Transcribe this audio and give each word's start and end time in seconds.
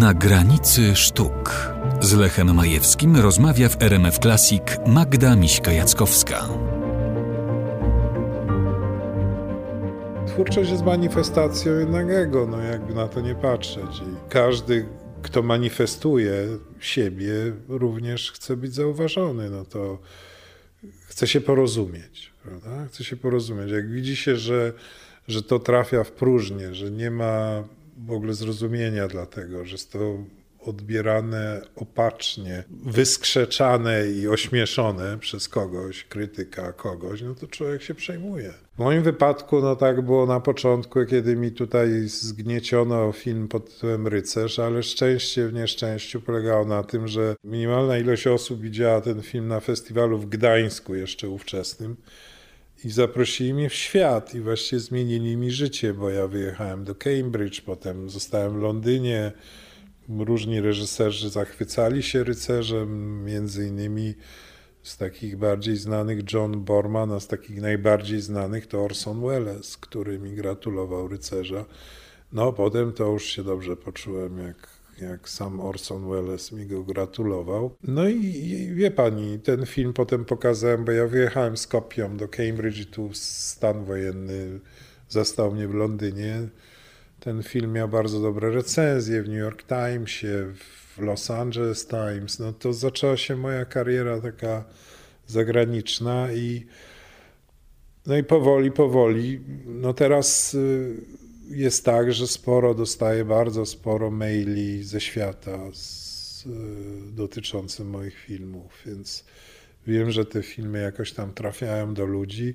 Na 0.00 0.14
granicy 0.14 0.96
sztuk. 0.96 1.72
Z 2.00 2.14
Lechem 2.14 2.54
Majewskim 2.54 3.16
rozmawia 3.16 3.68
w 3.68 3.82
RMF 3.82 4.18
Classic 4.18 4.62
Magda 4.86 5.36
Miśka-Jackowska. 5.36 6.48
Twórczość 10.26 10.70
jest 10.70 10.84
manifestacją 10.84 11.78
jednak 11.78 12.10
ego, 12.10 12.46
no 12.46 12.60
jakby 12.60 12.94
na 12.94 13.08
to 13.08 13.20
nie 13.20 13.34
patrzeć. 13.34 13.98
I 13.98 14.30
każdy, 14.30 14.86
kto 15.22 15.42
manifestuje 15.42 16.34
siebie, 16.80 17.32
również 17.68 18.32
chce 18.32 18.56
być 18.56 18.74
zauważony. 18.74 19.50
No 19.50 19.64
to 19.64 19.98
chce 21.06 21.26
się 21.26 21.40
porozumieć, 21.40 22.32
prawda? 22.42 22.86
Chce 22.86 23.04
się 23.04 23.16
porozumieć. 23.16 23.70
Jak 23.70 23.90
widzi 23.90 24.16
się, 24.16 24.36
że, 24.36 24.72
że 25.28 25.42
to 25.42 25.58
trafia 25.58 26.04
w 26.04 26.12
próżnię, 26.12 26.74
że 26.74 26.90
nie 26.90 27.10
ma 27.10 27.64
w 28.06 28.10
ogóle 28.10 28.34
zrozumienia 28.34 29.08
dla 29.08 29.26
tego, 29.26 29.64
że 29.64 29.72
jest 29.72 29.92
to 29.92 30.18
odbierane 30.66 31.60
opacznie, 31.76 32.64
wyskrzeczane 32.70 34.08
i 34.08 34.28
ośmieszone 34.28 35.18
przez 35.18 35.48
kogoś, 35.48 36.04
krytyka 36.04 36.72
kogoś, 36.72 37.22
no 37.22 37.34
to 37.34 37.46
człowiek 37.46 37.82
się 37.82 37.94
przejmuje. 37.94 38.52
W 38.74 38.78
moim 38.78 39.02
wypadku, 39.02 39.60
no 39.60 39.76
tak 39.76 40.02
było 40.02 40.26
na 40.26 40.40
początku, 40.40 41.06
kiedy 41.06 41.36
mi 41.36 41.52
tutaj 41.52 41.88
zgnieciono 42.06 43.12
film 43.12 43.48
pod 43.48 43.74
tytułem 43.74 44.06
Rycerz, 44.06 44.58
ale 44.58 44.82
szczęście 44.82 45.48
w 45.48 45.52
nieszczęściu 45.52 46.20
polegało 46.20 46.64
na 46.64 46.82
tym, 46.82 47.08
że 47.08 47.36
minimalna 47.44 47.98
ilość 47.98 48.26
osób 48.26 48.60
widziała 48.60 49.00
ten 49.00 49.22
film 49.22 49.48
na 49.48 49.60
festiwalu 49.60 50.18
w 50.18 50.26
Gdańsku, 50.26 50.94
jeszcze 50.94 51.28
ówczesnym. 51.28 51.96
I 52.84 52.90
zaprosili 52.90 53.54
mnie 53.54 53.68
w 53.68 53.74
świat 53.74 54.34
i 54.34 54.40
właściwie 54.40 54.80
zmienili 54.80 55.36
mi 55.36 55.50
życie, 55.50 55.94
bo 55.94 56.10
ja 56.10 56.26
wyjechałem 56.26 56.84
do 56.84 56.94
Cambridge, 56.94 57.60
potem 57.60 58.10
zostałem 58.10 58.58
w 58.58 58.62
Londynie, 58.62 59.32
różni 60.08 60.60
reżyserzy 60.60 61.30
zachwycali 61.30 62.02
się 62.02 62.24
rycerzem, 62.24 63.24
między 63.24 63.66
innymi 63.66 64.14
z 64.82 64.96
takich 64.96 65.36
bardziej 65.36 65.76
znanych 65.76 66.32
John 66.32 66.64
Borman, 66.64 67.12
a 67.12 67.20
z 67.20 67.26
takich 67.26 67.60
najbardziej 67.60 68.20
znanych 68.20 68.66
to 68.66 68.84
Orson 68.84 69.20
Welles, 69.20 69.76
który 69.76 70.18
mi 70.18 70.34
gratulował 70.34 71.08
rycerza. 71.08 71.64
No 72.32 72.52
potem 72.52 72.92
to 72.92 73.04
już 73.04 73.24
się 73.24 73.44
dobrze 73.44 73.76
poczułem, 73.76 74.38
jak, 74.38 74.68
jak 75.00 75.28
sam 75.28 75.60
Orson 75.60 76.10
Welles 76.10 76.52
mi 76.52 76.66
go 76.66 76.82
gratulował. 76.82 77.76
No 77.82 78.08
i, 78.08 78.70
wie 78.74 78.90
pani, 78.90 79.38
ten 79.38 79.66
film 79.66 79.92
potem 79.92 80.24
pokazałem, 80.24 80.84
bo 80.84 80.92
ja 80.92 81.06
wyjechałem 81.06 81.56
z 81.56 81.66
kopią 81.66 82.16
do 82.16 82.28
Cambridge 82.28 82.80
i 82.80 82.86
tu 82.86 83.10
stan 83.12 83.84
wojenny 83.84 84.60
zastał 85.08 85.52
mnie 85.52 85.68
w 85.68 85.74
Londynie. 85.74 86.48
Ten 87.20 87.42
film 87.42 87.72
miał 87.72 87.88
bardzo 87.88 88.20
dobre 88.20 88.50
recenzje 88.50 89.22
w 89.22 89.28
New 89.28 89.38
York 89.38 89.64
Timesie, 89.66 90.52
w 90.96 90.98
Los 90.98 91.30
Angeles 91.30 91.86
Times. 91.86 92.38
No 92.38 92.52
to 92.52 92.72
zaczęła 92.72 93.16
się 93.16 93.36
moja 93.36 93.64
kariera 93.64 94.20
taka 94.20 94.64
zagraniczna 95.26 96.32
i 96.32 96.66
no 98.06 98.16
i 98.16 98.24
powoli, 98.24 98.70
powoli. 98.70 99.40
No 99.66 99.94
teraz 99.94 100.54
y, 100.54 100.96
jest 101.52 101.84
tak, 101.84 102.12
że 102.12 102.26
sporo 102.26 102.74
dostaję, 102.74 103.24
bardzo 103.24 103.66
sporo 103.66 104.10
maili 104.10 104.84
ze 104.84 105.00
świata 105.00 105.58
z, 105.72 106.46
y, 106.46 107.12
dotyczących 107.12 107.86
moich 107.86 108.18
filmów, 108.18 108.82
więc 108.86 109.24
wiem, 109.86 110.10
że 110.10 110.24
te 110.24 110.42
filmy 110.42 110.82
jakoś 110.82 111.12
tam 111.12 111.32
trafiają 111.32 111.94
do 111.94 112.06
ludzi 112.06 112.54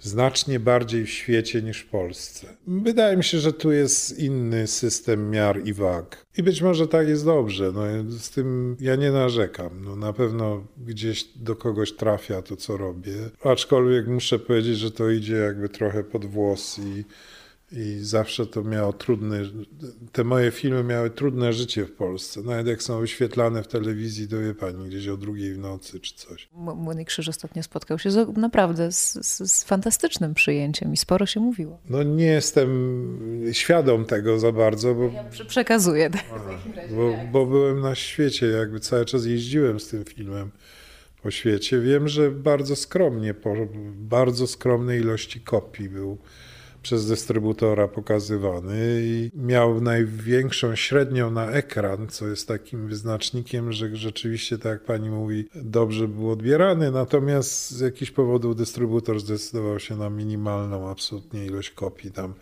znacznie 0.00 0.60
bardziej 0.60 1.04
w 1.04 1.10
świecie 1.10 1.62
niż 1.62 1.80
w 1.80 1.86
Polsce. 1.86 2.56
Wydaje 2.66 3.16
mi 3.16 3.24
się, 3.24 3.38
że 3.38 3.52
tu 3.52 3.72
jest 3.72 4.18
inny 4.18 4.66
system 4.66 5.30
miar 5.30 5.60
i 5.64 5.72
wag. 5.72 6.26
I 6.38 6.42
być 6.42 6.62
może 6.62 6.88
tak 6.88 7.08
jest 7.08 7.24
dobrze. 7.24 7.72
No, 7.74 7.82
z 8.18 8.30
tym 8.30 8.76
ja 8.80 8.96
nie 8.96 9.10
narzekam. 9.10 9.84
No, 9.84 9.96
na 9.96 10.12
pewno 10.12 10.66
gdzieś 10.78 11.24
do 11.24 11.56
kogoś 11.56 11.92
trafia 11.92 12.42
to, 12.42 12.56
co 12.56 12.76
robię. 12.76 13.12
Aczkolwiek 13.44 14.06
muszę 14.06 14.38
powiedzieć, 14.38 14.78
że 14.78 14.90
to 14.90 15.10
idzie 15.10 15.34
jakby 15.34 15.68
trochę 15.68 16.04
pod 16.04 16.24
włos 16.24 16.78
i 16.78 17.04
i 17.72 17.98
zawsze 18.00 18.46
to 18.46 18.64
miało 18.64 18.92
trudne, 18.92 19.40
te 20.12 20.24
moje 20.24 20.50
filmy 20.50 20.84
miały 20.84 21.10
trudne 21.10 21.52
życie 21.52 21.84
w 21.84 21.92
Polsce. 21.92 22.42
Nawet 22.42 22.66
jak 22.66 22.82
są 22.82 23.00
wyświetlane 23.00 23.62
w 23.62 23.68
telewizji, 23.68 24.28
to 24.28 24.38
wie 24.40 24.54
pani, 24.54 24.88
gdzieś 24.88 25.08
o 25.08 25.16
drugiej 25.16 25.54
w 25.54 25.58
nocy 25.58 26.00
czy 26.00 26.14
coś. 26.14 26.48
Młody 26.52 27.04
Krzyż 27.04 27.28
ostatnio 27.28 27.62
spotkał 27.62 27.98
się 27.98 28.10
z, 28.10 28.36
naprawdę 28.36 28.92
z, 28.92 29.26
z, 29.26 29.52
z, 29.52 29.64
fantastycznym 29.64 30.34
przyjęciem 30.34 30.92
i 30.92 30.96
sporo 30.96 31.26
się 31.26 31.40
mówiło. 31.40 31.78
No 31.90 32.02
nie 32.02 32.26
jestem 32.26 32.68
świadom 33.52 34.04
tego 34.04 34.38
za 34.38 34.52
bardzo, 34.52 34.94
bo... 34.94 35.04
Ja 35.04 35.24
przekazuję. 35.48 36.10
Tak, 36.10 36.24
bo, 36.96 37.14
bo 37.32 37.46
byłem 37.46 37.80
na 37.80 37.94
świecie, 37.94 38.46
jakby 38.46 38.80
cały 38.80 39.04
czas 39.04 39.24
jeździłem 39.24 39.80
z 39.80 39.88
tym 39.88 40.04
filmem 40.04 40.50
po 41.22 41.30
świecie. 41.30 41.80
Wiem, 41.80 42.08
że 42.08 42.30
bardzo 42.30 42.76
skromnie, 42.76 43.34
po 43.34 43.54
bardzo 43.94 44.46
skromnej 44.46 45.00
ilości 45.00 45.40
kopii 45.40 45.88
był 45.88 46.18
przez 46.86 47.06
dystrybutora 47.06 47.88
pokazywany 47.88 49.00
i 49.02 49.30
miał 49.34 49.80
największą 49.80 50.76
średnią 50.76 51.30
na 51.30 51.50
ekran, 51.50 52.08
co 52.08 52.28
jest 52.28 52.48
takim 52.48 52.88
wyznacznikiem, 52.88 53.72
że 53.72 53.96
rzeczywiście, 53.96 54.58
tak 54.58 54.72
jak 54.72 54.84
pani 54.84 55.10
mówi, 55.10 55.48
dobrze 55.54 56.08
był 56.08 56.30
odbierany, 56.30 56.90
natomiast 56.90 57.70
z 57.70 57.80
jakichś 57.80 58.10
powodów 58.10 58.56
dystrybutor 58.56 59.20
zdecydował 59.20 59.80
się 59.80 59.96
na 59.96 60.10
minimalną 60.10 60.88
absolutnie 60.90 61.46
ilość 61.46 61.70
kopii. 61.70 62.10
Tam 62.10 62.34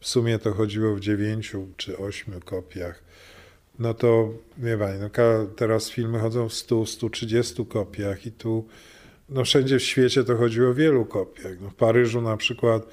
w 0.00 0.08
sumie 0.08 0.38
to 0.38 0.52
chodziło 0.52 0.94
w 0.94 1.00
dziewięciu 1.00 1.68
czy 1.76 1.98
ośmiu 1.98 2.40
kopiach. 2.44 3.02
No 3.78 3.94
to 3.94 4.30
wie 4.58 4.78
pani, 4.78 5.00
no 5.00 5.08
teraz 5.56 5.90
filmy 5.90 6.18
chodzą 6.18 6.48
w 6.48 6.54
100, 6.54 6.86
130 6.86 7.66
kopiach 7.66 8.26
i 8.26 8.32
tu 8.32 8.64
no 9.30 9.44
wszędzie 9.44 9.78
w 9.78 9.82
świecie 9.82 10.24
to 10.24 10.36
chodziło 10.36 10.70
o 10.70 10.74
wielu 10.74 11.04
kopiach. 11.04 11.52
No 11.60 11.70
w 11.70 11.74
Paryżu 11.74 12.20
na 12.20 12.36
przykład 12.36 12.86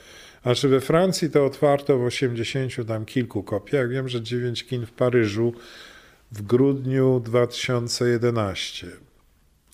znaczy 0.44 0.68
we 0.68 0.82
Francji 0.82 1.30
to 1.30 1.46
otwarto 1.46 1.98
w 1.98 2.04
80 2.04 2.88
tam 2.88 3.06
kilku 3.06 3.44
kopiach. 3.44 3.90
Wiem, 3.90 4.10
że 4.10 4.22
9 4.22 4.66
kin 4.66 4.86
w 4.86 4.92
Paryżu 4.92 5.54
w 6.32 6.42
grudniu 6.42 7.22
2011. 7.26 8.88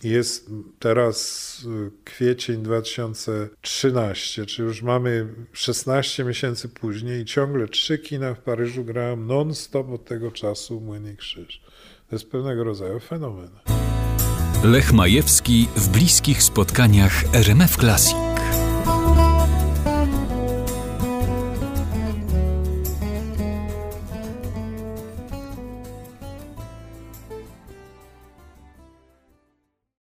Jest 0.04 0.50
teraz 0.80 1.58
y, 1.88 1.92
kwiecień 2.04 2.64
2013, 2.64 4.46
czy 4.46 4.62
już 4.62 4.82
mamy 4.82 5.28
16 5.52 6.24
miesięcy 6.24 6.70
później 6.70 7.22
i 7.22 7.26
ciągle 7.26 7.68
trzy 7.68 7.98
kina 7.98 8.34
w 8.34 8.40
Paryżu 8.40 8.84
grają 8.84 9.16
non-stop 9.16 9.90
od 9.90 10.06
tego 10.06 10.32
czasu 10.32 10.82
Młyny 10.82 11.16
Krzyż. 11.16 11.62
To 12.10 12.16
jest 12.16 12.32
pewnego 12.32 12.64
rodzaju 12.64 13.00
fenomen. 13.00 13.73
Lech 14.64 14.94
Majewski 14.94 15.68
w 15.76 15.88
bliskich 15.90 16.44
spotkaniach 16.44 17.24
RMF 17.34 17.78
Classic. 17.78 18.16